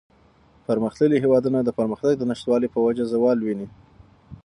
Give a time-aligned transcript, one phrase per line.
[0.67, 3.67] پرمختللي هېوادونه د پرمختگ د نشتوالي په وجه زوال ویني.